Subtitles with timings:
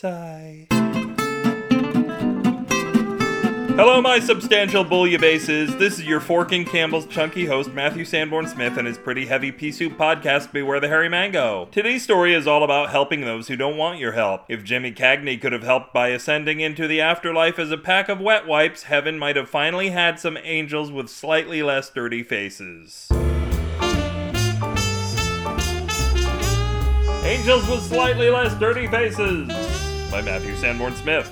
[0.00, 0.66] Sigh.
[3.76, 5.78] Hello, my substantial bouillabaisses.
[5.78, 9.70] This is your Forking Campbell's chunky host, Matthew Sanborn Smith, and his pretty heavy pea
[9.70, 11.68] soup podcast, Beware the Hairy Mango.
[11.70, 14.46] Today's story is all about helping those who don't want your help.
[14.48, 18.20] If Jimmy Cagney could have helped by ascending into the afterlife as a pack of
[18.20, 23.08] wet wipes, heaven might have finally had some angels with slightly less dirty faces.
[27.22, 29.69] Angels with slightly less dirty faces
[30.10, 31.30] by Matthew Sanborn Smith.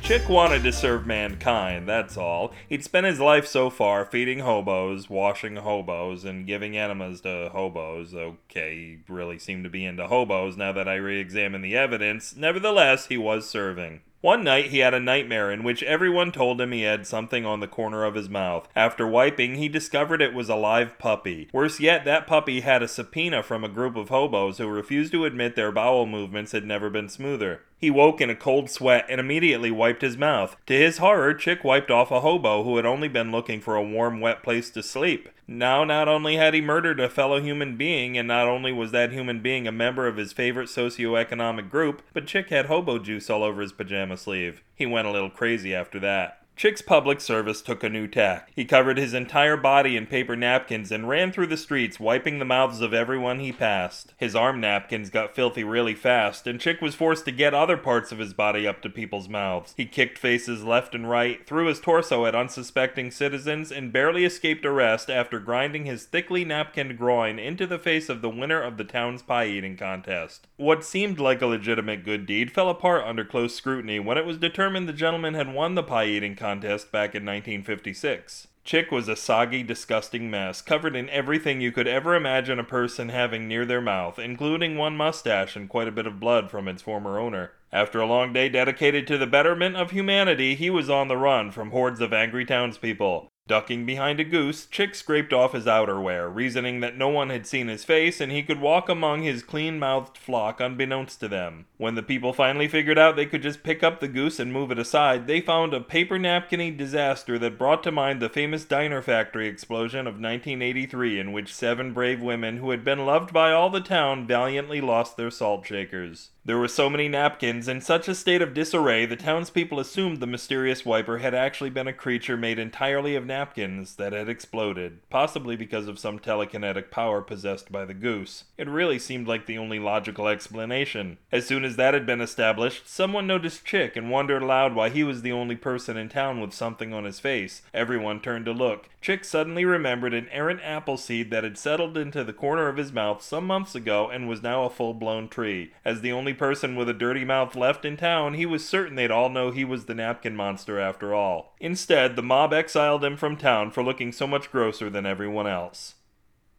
[0.00, 2.52] Chick wanted to serve mankind, that's all.
[2.66, 8.14] He'd spent his life so far feeding hobos, washing hobos, and giving enemas to hobos.
[8.14, 12.34] Okay, he really seemed to be into hobos now that I re examine the evidence.
[12.34, 14.00] Nevertheless, he was serving.
[14.22, 17.60] One night he had a nightmare in which everyone told him he had something on
[17.60, 18.68] the corner of his mouth.
[18.76, 21.48] After wiping, he discovered it was a live puppy.
[21.54, 25.24] Worse yet, that puppy had a subpoena from a group of hobos who refused to
[25.24, 27.62] admit their bowel movements had never been smoother.
[27.78, 30.54] He woke in a cold sweat and immediately wiped his mouth.
[30.66, 33.82] To his horror, Chick wiped off a hobo who had only been looking for a
[33.82, 35.30] warm, wet place to sleep.
[35.52, 39.10] Now, not only had he murdered a fellow human being, and not only was that
[39.10, 43.42] human being a member of his favorite socioeconomic group, but Chick had hobo juice all
[43.42, 44.62] over his pajama sleeve.
[44.76, 46.46] He went a little crazy after that.
[46.60, 48.50] Chick's public service took a new tack.
[48.54, 52.44] He covered his entire body in paper napkins and ran through the streets, wiping the
[52.44, 54.12] mouths of everyone he passed.
[54.18, 58.12] His arm napkins got filthy really fast, and Chick was forced to get other parts
[58.12, 59.72] of his body up to people's mouths.
[59.74, 64.66] He kicked faces left and right, threw his torso at unsuspecting citizens, and barely escaped
[64.66, 68.84] arrest after grinding his thickly napkined groin into the face of the winner of the
[68.84, 70.46] town's pie eating contest.
[70.58, 74.36] What seemed like a legitimate good deed fell apart under close scrutiny when it was
[74.36, 78.48] determined the gentleman had won the pie eating contest contest back in 1956.
[78.64, 83.08] Chick was a soggy, disgusting mess, covered in everything you could ever imagine a person
[83.08, 86.82] having near their mouth, including one mustache and quite a bit of blood from its
[86.82, 87.52] former owner.
[87.72, 91.52] After a long day dedicated to the betterment of humanity, he was on the run
[91.52, 93.28] from hordes of angry townspeople.
[93.50, 97.66] Ducking behind a goose, Chick scraped off his outerwear, reasoning that no one had seen
[97.66, 101.66] his face and he could walk among his clean mouthed flock unbeknownst to them.
[101.76, 104.70] When the people finally figured out they could just pick up the goose and move
[104.70, 109.02] it aside, they found a paper napkiny disaster that brought to mind the famous diner
[109.02, 113.68] factory explosion of 1983, in which seven brave women who had been loved by all
[113.68, 116.30] the town valiantly lost their salt shakers.
[116.42, 120.26] There were so many napkins, in such a state of disarray, the townspeople assumed the
[120.26, 125.54] mysterious wiper had actually been a creature made entirely of napkins that had exploded, possibly
[125.54, 128.44] because of some telekinetic power possessed by the goose.
[128.56, 131.18] It really seemed like the only logical explanation.
[131.30, 135.04] As soon as that had been established, someone noticed Chick and wondered aloud why he
[135.04, 137.60] was the only person in town with something on his face.
[137.74, 138.88] Everyone turned to look.
[139.02, 142.92] Chick suddenly remembered an errant apple seed that had settled into the corner of his
[142.92, 145.72] mouth some months ago and was now a full blown tree.
[145.84, 148.94] As the only only person with a dirty mouth left in town, he was certain
[148.94, 151.56] they'd all know he was the napkin monster after all.
[151.58, 155.96] Instead, the mob exiled him from town for looking so much grosser than everyone else.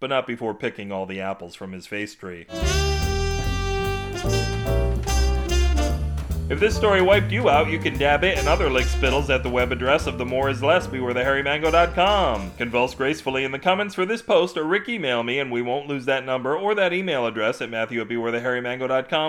[0.02, 2.48] But not before picking all the apples from his face tree.
[6.52, 9.42] If this story wiped you out, you can dab it and other lick spittles at
[9.42, 10.86] the web address of the more is less.
[12.58, 15.88] Convulse gracefully in the comments for this post or Rick email me and we won't
[15.88, 18.12] lose that number or that email address at matthew at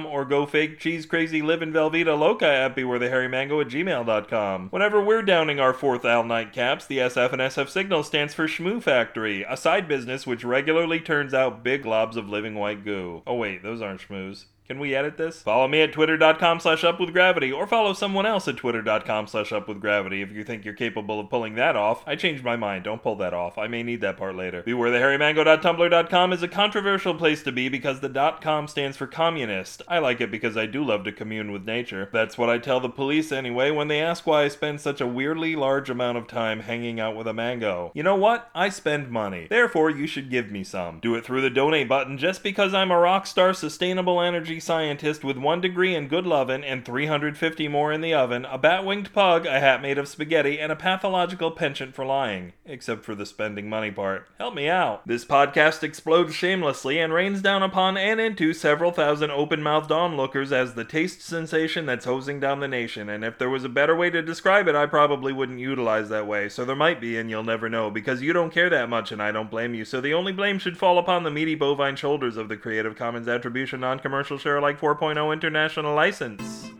[0.04, 4.68] or go fake cheese crazy live in Velveeta Loca at at gmail.com.
[4.70, 8.82] Whenever we're downing our fourth Al nightcaps, the SF and SF signal stands for Shmoo
[8.82, 13.22] Factory, a side business which regularly turns out big globs of living white goo.
[13.28, 14.46] Oh wait, those aren't schmoos.
[14.68, 15.42] Can we edit this?
[15.42, 20.30] Follow me at twitter.com slash upwithgravity, or follow someone else at twitter.com slash upwithgravity if
[20.30, 22.06] you think you're capable of pulling that off.
[22.06, 22.84] I changed my mind.
[22.84, 23.58] Don't pull that off.
[23.58, 24.62] I may need that part later.
[24.62, 29.82] BewareTheHairyMango.tumblr.com is a controversial place to be because the .com stands for communist.
[29.88, 32.08] I like it because I do love to commune with nature.
[32.12, 35.06] That's what I tell the police anyway when they ask why I spend such a
[35.06, 37.90] weirdly large amount of time hanging out with a mango.
[37.94, 38.48] You know what?
[38.54, 39.48] I spend money.
[39.50, 41.00] Therefore, you should give me some.
[41.00, 45.24] Do it through the donate button just because I'm a rock star sustainable energy scientist
[45.24, 49.12] with one degree in good lovin' and 350 more in the oven, a bat winged
[49.12, 52.52] pug, a hat made of spaghetti, and a pathological penchant for lying.
[52.64, 54.28] Except for the spending money part.
[54.38, 55.06] Help me out.
[55.06, 60.52] This podcast explodes shamelessly and rains down upon and into several thousand open mouthed onlookers
[60.52, 63.08] as the taste sensation that's hosing down the nation.
[63.08, 66.26] And if there was a better way to describe it, I probably wouldn't utilize that
[66.26, 66.48] way.
[66.48, 69.22] So there might be, and you'll never know, because you don't care that much, and
[69.22, 69.84] I don't blame you.
[69.84, 73.28] So the only blame should fall upon the meaty bovine shoulders of the Creative Commons
[73.28, 76.70] Attribution Non Commercial Alike 4.0 International License.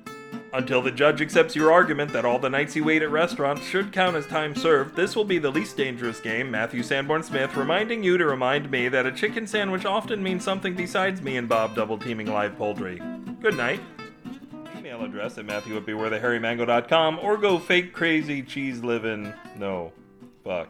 [0.55, 3.91] Until the judge accepts your argument that all the nights you wait at restaurants should
[3.91, 6.51] count as time served, this will be the least dangerous game.
[6.51, 10.75] Matthew Sanborn Smith reminding you to remind me that a chicken sandwich often means something
[10.75, 13.01] besides me and Bob double teaming live poultry.
[13.41, 13.81] Good night.
[14.77, 19.33] Email address at Matthew at matthewwhippeywheretheharrymango.com or go fake crazy cheese living.
[19.57, 19.93] No.
[20.45, 20.69] Fuck.